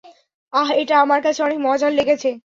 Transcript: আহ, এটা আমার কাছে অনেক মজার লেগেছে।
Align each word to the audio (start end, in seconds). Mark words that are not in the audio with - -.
আহ, 0.53 0.69
এটা 0.81 0.95
আমার 1.01 1.19
কাছে 1.23 1.39
অনেক 1.43 1.59
মজার 1.67 1.91
লেগেছে। 1.93 2.29